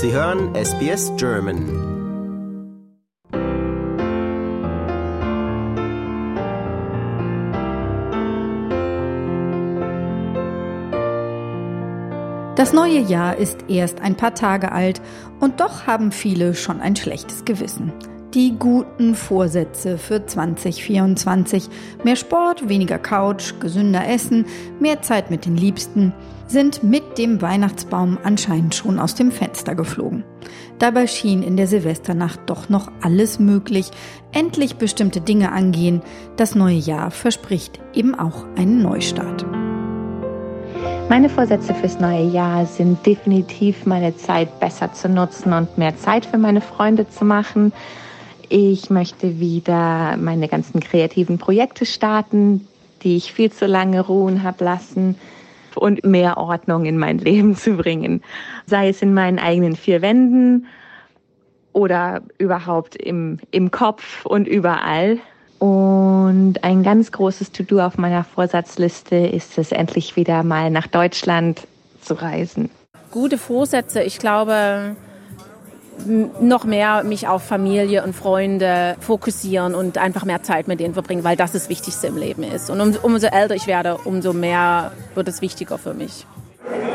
Sie 0.00 0.12
hören 0.12 0.54
SBS 0.54 1.10
German. 1.16 1.66
Das 12.54 12.72
neue 12.72 13.00
Jahr 13.00 13.38
ist 13.38 13.64
erst 13.66 14.00
ein 14.00 14.16
paar 14.16 14.36
Tage 14.36 14.70
alt 14.70 15.02
und 15.40 15.58
doch 15.58 15.88
haben 15.88 16.12
viele 16.12 16.54
schon 16.54 16.80
ein 16.80 16.94
schlechtes 16.94 17.44
Gewissen. 17.44 17.92
Die 18.34 18.54
guten 18.58 19.14
Vorsätze 19.14 19.96
für 19.96 20.26
2024. 20.26 21.68
Mehr 22.04 22.16
Sport, 22.16 22.68
weniger 22.68 22.98
Couch, 22.98 23.54
gesünder 23.58 24.06
Essen, 24.06 24.44
mehr 24.78 25.00
Zeit 25.00 25.30
mit 25.30 25.46
den 25.46 25.56
Liebsten 25.56 26.12
sind 26.46 26.82
mit 26.82 27.16
dem 27.16 27.40
Weihnachtsbaum 27.40 28.18
anscheinend 28.22 28.74
schon 28.74 28.98
aus 28.98 29.14
dem 29.14 29.32
Fenster 29.32 29.74
geflogen. 29.74 30.24
Dabei 30.78 31.06
schien 31.06 31.42
in 31.42 31.56
der 31.56 31.66
Silvesternacht 31.66 32.40
doch 32.44 32.68
noch 32.68 32.92
alles 33.00 33.38
möglich. 33.38 33.90
Endlich 34.32 34.76
bestimmte 34.76 35.22
Dinge 35.22 35.50
angehen. 35.52 36.02
Das 36.36 36.54
neue 36.54 36.76
Jahr 36.76 37.10
verspricht 37.10 37.80
eben 37.94 38.14
auch 38.14 38.44
einen 38.56 38.82
Neustart. 38.82 39.46
Meine 41.08 41.30
Vorsätze 41.30 41.74
fürs 41.74 41.98
neue 41.98 42.26
Jahr 42.28 42.66
sind 42.66 43.06
definitiv 43.06 43.86
meine 43.86 44.14
Zeit 44.18 44.60
besser 44.60 44.92
zu 44.92 45.08
nutzen 45.08 45.54
und 45.54 45.78
mehr 45.78 45.96
Zeit 45.96 46.26
für 46.26 46.36
meine 46.36 46.60
Freunde 46.60 47.08
zu 47.08 47.24
machen. 47.24 47.72
Ich 48.48 48.88
möchte 48.88 49.40
wieder 49.40 50.16
meine 50.16 50.48
ganzen 50.48 50.80
kreativen 50.80 51.38
Projekte 51.38 51.84
starten, 51.84 52.66
die 53.02 53.16
ich 53.16 53.32
viel 53.32 53.52
zu 53.52 53.66
lange 53.66 54.00
ruhen 54.00 54.42
habe 54.42 54.64
lassen 54.64 55.16
und 55.74 56.04
mehr 56.04 56.38
Ordnung 56.38 56.86
in 56.86 56.98
mein 56.98 57.18
Leben 57.18 57.56
zu 57.56 57.76
bringen. 57.76 58.22
Sei 58.66 58.88
es 58.88 59.02
in 59.02 59.12
meinen 59.12 59.38
eigenen 59.38 59.76
vier 59.76 60.02
Wänden 60.02 60.66
oder 61.72 62.22
überhaupt 62.38 62.96
im, 62.96 63.38
im 63.50 63.70
Kopf 63.70 64.24
und 64.24 64.48
überall. 64.48 65.18
Und 65.58 66.62
ein 66.62 66.82
ganz 66.82 67.12
großes 67.12 67.52
To-Do 67.52 67.80
auf 67.80 67.98
meiner 67.98 68.24
Vorsatzliste 68.24 69.16
ist 69.16 69.58
es, 69.58 69.72
endlich 69.72 70.16
wieder 70.16 70.42
mal 70.42 70.70
nach 70.70 70.86
Deutschland 70.86 71.66
zu 72.00 72.14
reisen. 72.14 72.70
Gute 73.10 73.38
Vorsätze. 73.38 74.02
Ich 74.02 74.18
glaube, 74.18 74.96
noch 76.06 76.64
mehr 76.64 77.04
mich 77.04 77.28
auf 77.28 77.42
Familie 77.42 78.04
und 78.04 78.14
Freunde 78.14 78.96
fokussieren 79.00 79.74
und 79.74 79.98
einfach 79.98 80.24
mehr 80.24 80.42
Zeit 80.42 80.68
mit 80.68 80.80
denen 80.80 80.94
verbringen, 80.94 81.24
weil 81.24 81.36
das 81.36 81.52
das 81.52 81.68
Wichtigste 81.68 82.06
im 82.06 82.16
Leben 82.16 82.42
ist. 82.42 82.70
Und 82.70 82.80
um, 82.80 82.96
umso 83.02 83.26
älter 83.26 83.54
ich 83.54 83.66
werde, 83.66 83.98
umso 84.04 84.32
mehr 84.32 84.92
wird 85.14 85.28
es 85.28 85.40
wichtiger 85.42 85.78
für 85.78 85.94
mich. 85.94 86.26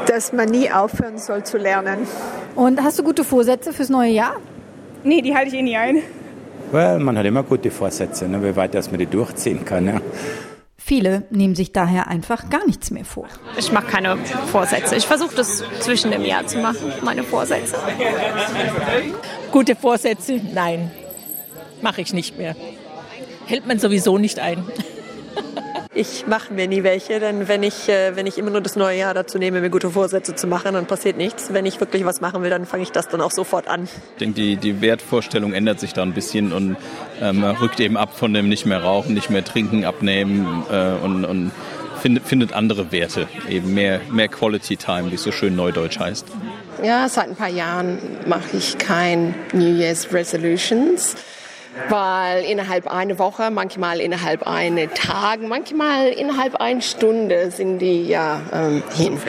Dass 0.07 0.33
man 0.33 0.49
nie 0.49 0.71
aufhören 0.71 1.17
soll 1.17 1.43
zu 1.43 1.57
lernen. 1.57 1.99
Und 2.55 2.83
hast 2.83 2.99
du 2.99 3.03
gute 3.03 3.23
Vorsätze 3.23 3.73
fürs 3.73 3.89
neue 3.89 4.11
Jahr? 4.11 4.35
Nee, 5.03 5.21
die 5.21 5.35
halte 5.35 5.49
ich 5.49 5.55
eh 5.55 5.61
nie 5.61 5.77
ein. 5.77 5.97
Well, 6.71 6.99
man 6.99 7.17
hat 7.17 7.25
immer 7.25 7.43
gute 7.43 7.69
Vorsätze, 7.69 8.27
ne, 8.27 8.43
wie 8.43 8.55
weit 8.55 8.73
dass 8.73 8.89
man 8.89 8.99
die 8.99 9.05
durchziehen 9.05 9.63
kann. 9.63 9.85
Ja. 9.85 10.01
Viele 10.95 11.23
nehmen 11.31 11.55
sich 11.55 11.71
daher 11.71 12.07
einfach 12.07 12.51
gar 12.51 12.67
nichts 12.67 12.91
mehr 12.91 13.03
vor. 13.03 13.27
Ich 13.57 13.71
mache 13.71 13.87
keine 13.87 14.15
Vorsätze. 14.51 14.95
Ich 14.95 15.07
versuche 15.07 15.35
das 15.35 15.63
zwischen 15.79 16.11
dem 16.11 16.23
Jahr 16.23 16.45
zu 16.45 16.59
machen, 16.59 16.93
meine 17.01 17.23
Vorsätze. 17.23 17.77
Gute 19.51 19.75
Vorsätze? 19.75 20.39
Nein, 20.53 20.91
mache 21.81 22.01
ich 22.01 22.13
nicht 22.13 22.37
mehr. 22.37 22.55
Hält 23.47 23.65
man 23.65 23.79
sowieso 23.79 24.19
nicht 24.19 24.37
ein. 24.37 24.63
Ich 25.95 26.25
mache 26.25 26.51
mir 26.51 26.67
nie 26.67 26.81
welche, 26.81 27.19
denn 27.19 27.47
wenn 27.47 27.61
ich, 27.61 27.87
äh, 27.87 28.15
wenn 28.15 28.25
ich 28.25 28.39
immer 28.39 28.49
nur 28.49 28.61
das 28.61 28.75
neue 28.75 28.97
Jahr 28.97 29.13
dazu 29.13 29.37
nehme, 29.37 29.61
mir 29.61 29.69
gute 29.69 29.91
Vorsätze 29.91 30.33
zu 30.33 30.47
machen, 30.47 30.73
dann 30.73 30.87
passiert 30.87 31.17
nichts. 31.17 31.53
Wenn 31.53 31.67
ich 31.67 31.79
wirklich 31.79 32.03
was 32.03 32.19
machen 32.19 32.41
will, 32.41 32.49
dann 32.49 32.65
fange 32.65 32.81
ich 32.81 32.91
das 32.91 33.09
dann 33.09 33.21
auch 33.21 33.29
sofort 33.29 33.67
an. 33.67 33.83
Ich 33.83 34.19
denke, 34.19 34.33
die, 34.33 34.55
die 34.55 34.81
Wertvorstellung 34.81 35.53
ändert 35.53 35.79
sich 35.79 35.93
da 35.93 36.01
ein 36.01 36.13
bisschen 36.13 36.51
und 36.51 36.77
ähm, 37.21 37.43
rückt 37.43 37.79
eben 37.79 37.95
ab 37.95 38.17
von 38.17 38.33
dem 38.33 38.49
nicht 38.49 38.65
mehr 38.65 38.81
rauchen, 38.81 39.13
nicht 39.13 39.29
mehr 39.29 39.43
trinken, 39.43 39.85
abnehmen 39.85 40.65
äh, 40.71 40.93
und, 41.03 41.25
und 41.25 41.51
findet, 42.01 42.25
findet 42.25 42.53
andere 42.53 42.91
Werte, 42.91 43.27
eben 43.47 43.75
mehr, 43.75 44.01
mehr 44.09 44.29
Quality 44.29 44.77
Time, 44.77 45.11
wie 45.11 45.15
es 45.15 45.23
so 45.23 45.31
schön 45.31 45.55
neudeutsch 45.55 45.99
heißt. 45.99 46.25
Ja, 46.83 47.07
seit 47.07 47.29
ein 47.29 47.35
paar 47.35 47.49
Jahren 47.49 47.99
mache 48.25 48.57
ich 48.57 48.79
kein 48.79 49.35
New 49.53 49.77
Year's 49.77 50.11
Resolutions 50.11 51.15
weil 51.89 52.43
innerhalb 52.43 52.87
einer 52.87 53.19
Woche, 53.19 53.51
manchmal 53.51 53.99
innerhalb 53.99 54.47
einer 54.47 54.93
Tag, 54.93 55.41
manchmal 55.41 56.09
innerhalb 56.09 56.55
einer 56.55 56.81
Stunde 56.81 57.51
sind 57.51 57.79
die 57.79 58.05
ja 58.05 58.41
ähm, 58.53 58.83
hin. 58.95 59.19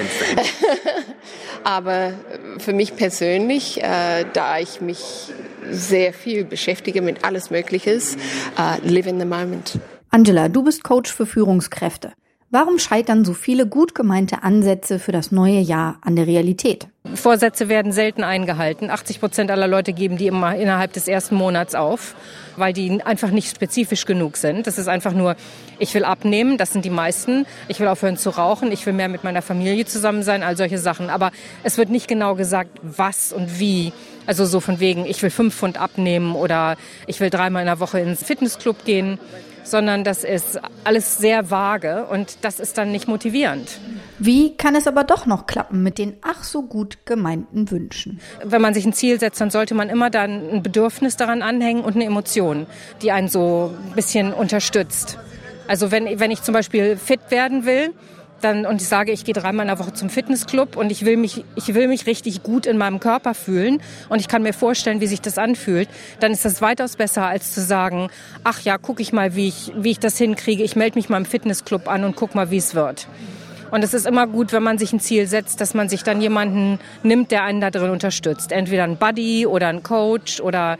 Aber 1.64 2.12
für 2.58 2.72
mich 2.72 2.96
persönlich, 2.96 3.82
äh, 3.82 4.24
da 4.32 4.58
ich 4.58 4.80
mich 4.80 5.32
sehr 5.70 6.12
viel 6.12 6.44
beschäftige 6.44 7.00
mit 7.00 7.24
alles 7.24 7.50
Mögliches, 7.50 8.16
äh, 8.58 8.86
live 8.86 9.06
in 9.06 9.18
the 9.18 9.26
moment. 9.26 9.78
Angela, 10.10 10.48
du 10.48 10.62
bist 10.62 10.84
Coach 10.84 11.12
für 11.12 11.26
Führungskräfte. 11.26 12.12
Warum 12.50 12.78
scheitern 12.78 13.24
so 13.24 13.34
viele 13.34 13.66
gut 13.66 13.94
gemeinte 13.94 14.42
Ansätze 14.42 14.98
für 14.98 15.10
das 15.10 15.32
neue 15.32 15.58
Jahr 15.58 15.98
an 16.02 16.14
der 16.14 16.26
Realität? 16.26 16.86
Vorsätze 17.12 17.68
werden 17.68 17.92
selten 17.92 18.24
eingehalten. 18.24 18.90
80 18.90 19.20
Prozent 19.20 19.50
aller 19.50 19.68
Leute 19.68 19.92
geben 19.92 20.16
die 20.16 20.26
immer 20.26 20.56
innerhalb 20.56 20.94
des 20.94 21.06
ersten 21.06 21.34
Monats 21.34 21.74
auf, 21.74 22.14
weil 22.56 22.72
die 22.72 23.02
einfach 23.02 23.30
nicht 23.30 23.54
spezifisch 23.54 24.06
genug 24.06 24.38
sind. 24.38 24.66
Das 24.66 24.78
ist 24.78 24.88
einfach 24.88 25.12
nur, 25.12 25.36
ich 25.78 25.94
will 25.94 26.04
abnehmen, 26.04 26.56
das 26.56 26.72
sind 26.72 26.84
die 26.84 26.90
meisten. 26.90 27.46
Ich 27.68 27.78
will 27.78 27.88
aufhören 27.88 28.16
zu 28.16 28.30
rauchen, 28.30 28.72
ich 28.72 28.86
will 28.86 28.94
mehr 28.94 29.08
mit 29.08 29.22
meiner 29.22 29.42
Familie 29.42 29.84
zusammen 29.84 30.22
sein, 30.22 30.42
all 30.42 30.56
solche 30.56 30.78
Sachen. 30.78 31.10
Aber 31.10 31.30
es 31.62 31.76
wird 31.76 31.90
nicht 31.90 32.08
genau 32.08 32.34
gesagt, 32.34 32.70
was 32.82 33.32
und 33.32 33.58
wie. 33.60 33.92
Also 34.26 34.46
so 34.46 34.60
von 34.60 34.80
wegen, 34.80 35.04
ich 35.04 35.22
will 35.22 35.30
fünf 35.30 35.54
Pfund 35.54 35.78
abnehmen 35.78 36.34
oder 36.34 36.76
ich 37.06 37.20
will 37.20 37.28
dreimal 37.28 37.62
in 37.62 37.66
der 37.66 37.80
Woche 37.80 38.00
ins 38.00 38.24
Fitnessclub 38.24 38.84
gehen 38.84 39.18
sondern 39.66 40.04
das 40.04 40.24
ist 40.24 40.60
alles 40.84 41.16
sehr 41.16 41.50
vage 41.50 42.04
und 42.04 42.36
das 42.42 42.60
ist 42.60 42.76
dann 42.76 42.92
nicht 42.92 43.08
motivierend. 43.08 43.80
Wie 44.18 44.56
kann 44.56 44.76
es 44.76 44.86
aber 44.86 45.02
doch 45.02 45.26
noch 45.26 45.46
klappen 45.46 45.82
mit 45.82 45.98
den 45.98 46.14
ach 46.22 46.44
so 46.44 46.62
gut 46.62 46.98
gemeinten 47.04 47.70
Wünschen? 47.70 48.20
Wenn 48.44 48.62
man 48.62 48.72
sich 48.72 48.84
ein 48.84 48.92
Ziel 48.92 49.18
setzt, 49.18 49.40
dann 49.40 49.50
sollte 49.50 49.74
man 49.74 49.88
immer 49.88 50.10
dann 50.10 50.50
ein 50.50 50.62
Bedürfnis 50.62 51.16
daran 51.16 51.42
anhängen 51.42 51.84
und 51.84 51.96
eine 51.96 52.04
Emotion, 52.04 52.66
die 53.02 53.10
einen 53.10 53.28
so 53.28 53.74
ein 53.88 53.94
bisschen 53.94 54.32
unterstützt. 54.32 55.18
Also 55.66 55.90
wenn, 55.90 56.20
wenn 56.20 56.30
ich 56.30 56.42
zum 56.42 56.54
Beispiel 56.54 56.96
fit 56.96 57.20
werden 57.30 57.66
will, 57.66 57.92
dann 58.40 58.66
und 58.66 58.82
ich 58.82 58.88
sage, 58.88 59.10
ich 59.10 59.24
gehe 59.24 59.34
dreimal 59.34 59.64
in 59.64 59.68
der 59.68 59.78
Woche 59.78 59.94
zum 59.94 60.10
Fitnessclub 60.10 60.76
und 60.76 60.92
ich 60.92 61.04
will 61.04 61.16
mich, 61.16 61.44
ich 61.56 61.74
will 61.74 61.88
mich 61.88 62.06
richtig 62.06 62.42
gut 62.42 62.66
in 62.66 62.76
meinem 62.76 63.00
Körper 63.00 63.34
fühlen 63.34 63.80
und 64.10 64.20
ich 64.20 64.28
kann 64.28 64.42
mir 64.42 64.52
vorstellen, 64.52 65.00
wie 65.00 65.06
sich 65.06 65.22
das 65.22 65.38
anfühlt, 65.38 65.88
dann 66.20 66.30
ist 66.30 66.44
das 66.44 66.60
weitaus 66.60 66.96
besser, 66.96 67.26
als 67.26 67.52
zu 67.52 67.62
sagen, 67.62 68.10
ach 68.44 68.60
ja, 68.60 68.76
gucke 68.76 69.02
ich 69.02 69.12
mal, 69.12 69.34
wie 69.34 69.48
ich, 69.48 69.72
wie 69.76 69.92
ich 69.92 69.98
das 69.98 70.18
hinkriege. 70.18 70.62
Ich 70.62 70.76
melde 70.76 70.98
mich 70.98 71.08
mal 71.08 71.16
im 71.16 71.24
Fitnessclub 71.24 71.88
an 71.88 72.04
und 72.04 72.16
guck 72.16 72.34
mal, 72.34 72.50
wie 72.50 72.58
es 72.58 72.74
wird. 72.74 73.08
Und 73.74 73.82
es 73.82 73.92
ist 73.92 74.06
immer 74.06 74.28
gut, 74.28 74.52
wenn 74.52 74.62
man 74.62 74.78
sich 74.78 74.92
ein 74.92 75.00
Ziel 75.00 75.26
setzt, 75.26 75.60
dass 75.60 75.74
man 75.74 75.88
sich 75.88 76.04
dann 76.04 76.20
jemanden 76.20 76.78
nimmt, 77.02 77.32
der 77.32 77.42
einen 77.42 77.60
da 77.60 77.72
drin 77.72 77.90
unterstützt. 77.90 78.52
Entweder 78.52 78.84
ein 78.84 78.98
Buddy 78.98 79.48
oder 79.48 79.66
ein 79.66 79.82
Coach 79.82 80.40
oder 80.40 80.78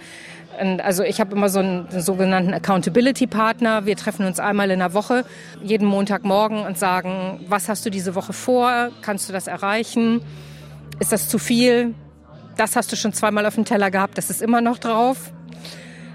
also 0.78 1.02
ich 1.02 1.18
habe 1.18 1.34
immer 1.34 1.48
so 1.48 1.58
einen, 1.58 1.88
sogenannten 1.90 2.54
Accountability-Partner. 2.54 3.84
Wir 3.84 3.96
treffen 3.96 4.24
uns 4.24 4.38
einmal 4.38 4.70
in 4.70 4.78
der 4.78 4.94
Woche, 4.94 5.24
jeden 5.60 5.88
Montagmorgen 5.88 6.64
und 6.64 6.78
sagen, 6.78 7.44
was 7.48 7.68
hast 7.68 7.84
du 7.84 7.90
diese 7.90 8.14
Woche 8.14 8.32
vor? 8.32 8.90
Kannst 9.02 9.28
du 9.28 9.32
das 9.32 9.48
erreichen? 9.48 10.20
Ist 11.00 11.10
das 11.10 11.28
zu 11.28 11.40
viel? 11.40 11.96
Das 12.56 12.76
hast 12.76 12.92
du 12.92 12.96
schon 12.96 13.12
zweimal 13.12 13.44
auf 13.44 13.56
dem 13.56 13.64
Teller 13.64 13.90
gehabt, 13.90 14.16
das 14.18 14.30
ist 14.30 14.40
immer 14.40 14.60
noch 14.60 14.78
drauf. 14.78 15.32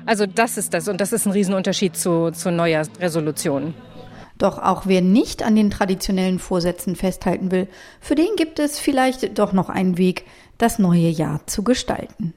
Also 0.06 0.26
das 0.26 0.58
ist 0.58 0.74
das 0.74 0.88
und 0.88 1.02
das 1.02 1.12
ist 1.12 1.26
ein 1.26 1.34
Riesenunterschied 1.34 1.98
zu, 1.98 2.32
zu 2.32 2.50
Neujahrsresolutionen. 2.54 3.89
Doch 4.40 4.58
auch 4.58 4.88
wer 4.88 5.02
nicht 5.02 5.44
an 5.44 5.56
den 5.56 5.70
traditionellen 5.70 6.40
Vorsätzen 6.40 6.96
festhalten 6.96 7.52
will, 7.52 7.68
für 8.02 8.16
den 8.16 8.36
gibt 8.36 8.58
es 8.58 8.80
vielleicht 8.80 9.38
doch 9.38 9.54
noch 9.54 9.70
einen 9.70 10.00
Weg, 10.00 10.26
das 10.58 10.80
neue 10.80 11.10
Jahr 11.10 11.42
zu 11.46 11.64
gestalten. 11.64 12.34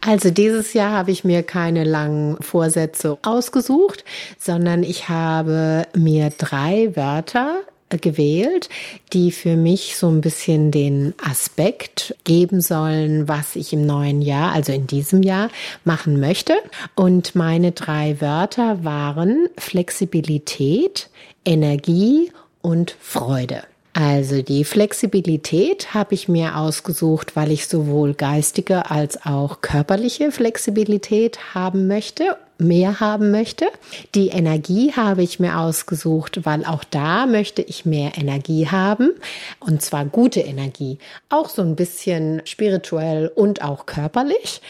Also 0.00 0.30
dieses 0.30 0.72
Jahr 0.72 0.92
habe 0.92 1.10
ich 1.10 1.24
mir 1.24 1.42
keine 1.42 1.84
langen 1.84 2.40
Vorsätze 2.40 3.18
ausgesucht, 3.22 4.04
sondern 4.38 4.82
ich 4.82 5.10
habe 5.10 5.86
mir 5.94 6.30
drei 6.30 6.96
Wörter 6.96 7.60
gewählt, 7.98 8.68
die 9.12 9.32
für 9.32 9.56
mich 9.56 9.96
so 9.96 10.08
ein 10.08 10.20
bisschen 10.20 10.70
den 10.70 11.14
Aspekt 11.22 12.14
geben 12.24 12.60
sollen, 12.60 13.28
was 13.28 13.56
ich 13.56 13.72
im 13.72 13.84
neuen 13.84 14.22
Jahr, 14.22 14.52
also 14.52 14.72
in 14.72 14.86
diesem 14.86 15.22
Jahr, 15.22 15.50
machen 15.84 16.20
möchte. 16.20 16.54
Und 16.94 17.34
meine 17.34 17.72
drei 17.72 18.20
Wörter 18.20 18.84
waren 18.84 19.48
Flexibilität, 19.58 21.10
Energie 21.44 22.32
und 22.62 22.96
Freude. 23.00 23.62
Also 23.92 24.40
die 24.42 24.64
Flexibilität 24.64 25.94
habe 25.94 26.14
ich 26.14 26.28
mir 26.28 26.56
ausgesucht, 26.56 27.34
weil 27.34 27.50
ich 27.50 27.66
sowohl 27.66 28.14
geistige 28.14 28.90
als 28.90 29.26
auch 29.26 29.60
körperliche 29.60 30.30
Flexibilität 30.30 31.54
haben 31.54 31.88
möchte. 31.88 32.36
mehr 32.60 33.00
haben 33.00 33.30
möchte. 33.30 33.66
Die 34.14 34.28
Energie 34.28 34.92
habe 34.92 35.22
ich 35.22 35.40
mir 35.40 35.58
ausgesucht, 35.58 36.44
weil 36.44 36.64
auch 36.64 36.84
da 36.84 37.26
möchte 37.26 37.62
ich 37.62 37.86
mehr 37.86 38.12
Energie 38.16 38.68
haben. 38.68 39.10
Und 39.58 39.82
zwar 39.82 40.04
gute 40.04 40.40
Energie. 40.40 40.98
Auch 41.30 41.48
so 41.48 41.62
ein 41.62 41.74
bisschen 41.74 42.42
spirituell 42.44 43.32
und 43.34 43.62
auch 43.62 43.86
körperlich. 43.86 44.60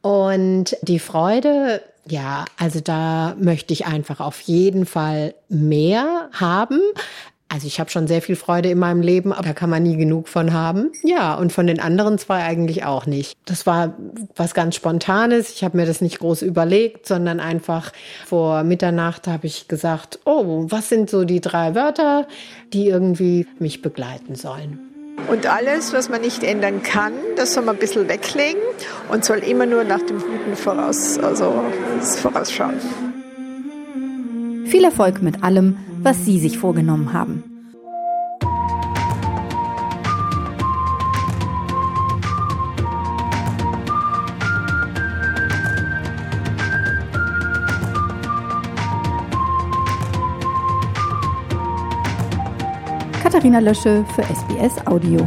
Und 0.00 0.76
die 0.82 0.98
Freude, 0.98 1.82
ja, 2.06 2.44
also 2.58 2.80
da 2.80 3.34
möchte 3.38 3.72
ich 3.72 3.86
einfach 3.86 4.20
auf 4.20 4.40
jeden 4.40 4.86
Fall 4.86 5.34
mehr 5.48 6.28
haben. 6.32 6.80
Also 7.48 7.68
ich 7.68 7.78
habe 7.78 7.88
schon 7.88 8.08
sehr 8.08 8.20
viel 8.20 8.34
Freude 8.34 8.70
in 8.70 8.78
meinem 8.78 9.00
Leben, 9.00 9.32
aber 9.32 9.44
da 9.44 9.52
kann 9.52 9.70
man 9.70 9.84
nie 9.84 9.96
genug 9.96 10.28
von 10.28 10.52
haben. 10.52 10.90
Ja, 11.04 11.34
und 11.34 11.52
von 11.52 11.68
den 11.68 11.78
anderen 11.78 12.18
zwei 12.18 12.42
eigentlich 12.42 12.84
auch 12.84 13.06
nicht. 13.06 13.36
Das 13.44 13.64
war 13.64 13.94
was 14.34 14.54
ganz 14.54 14.74
Spontanes. 14.74 15.50
Ich 15.50 15.62
habe 15.62 15.76
mir 15.76 15.86
das 15.86 16.00
nicht 16.00 16.18
groß 16.18 16.42
überlegt, 16.42 17.06
sondern 17.06 17.38
einfach 17.38 17.92
vor 18.26 18.64
Mitternacht 18.64 19.28
habe 19.28 19.46
ich 19.46 19.68
gesagt, 19.68 20.18
oh, 20.24 20.66
was 20.68 20.88
sind 20.88 21.08
so 21.08 21.24
die 21.24 21.40
drei 21.40 21.74
Wörter, 21.76 22.26
die 22.72 22.88
irgendwie 22.88 23.46
mich 23.60 23.82
begleiten 23.82 24.34
sollen. 24.34 24.93
Und 25.28 25.46
alles, 25.46 25.92
was 25.92 26.08
man 26.08 26.20
nicht 26.20 26.42
ändern 26.42 26.82
kann, 26.82 27.12
das 27.36 27.54
soll 27.54 27.64
man 27.64 27.76
ein 27.76 27.78
bisschen 27.78 28.08
weglegen 28.08 28.60
und 29.10 29.24
soll 29.24 29.38
immer 29.38 29.66
nur 29.66 29.84
nach 29.84 30.02
dem 30.02 30.18
Guten 30.18 30.56
voraus, 30.56 31.18
also 31.18 31.64
vorausschauen. 32.20 32.80
Viel 34.66 34.84
Erfolg 34.84 35.22
mit 35.22 35.42
allem, 35.42 35.78
was 36.02 36.24
Sie 36.24 36.38
sich 36.38 36.58
vorgenommen 36.58 37.12
haben. 37.12 37.53
Katharina 53.34 53.58
Lösche 53.58 54.04
für 54.14 54.22
SBS 54.22 54.86
Audio. 54.86 55.26